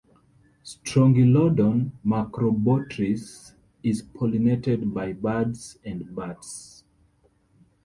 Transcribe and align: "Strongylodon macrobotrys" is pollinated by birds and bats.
"Strongylodon 0.65 1.91
macrobotrys" 2.03 3.53
is 3.83 4.01
pollinated 4.01 4.91
by 4.91 5.13
birds 5.13 5.77
and 5.85 6.15
bats. 6.15 6.83